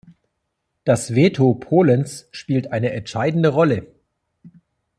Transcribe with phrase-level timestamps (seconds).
[0.83, 3.85] Das Veto Polens spielt eine entscheidende Rolle.